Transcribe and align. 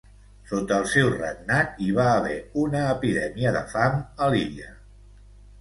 Sota 0.51 0.77
el 0.83 0.87
seu 0.93 1.11
regnat 1.17 1.77
hi 1.83 1.91
va 1.99 2.05
haver 2.13 2.39
una 2.63 2.81
epidèmia 2.97 3.55
de 3.59 3.63
fam 3.75 4.03
a 4.27 4.31
l'illa. 4.35 4.73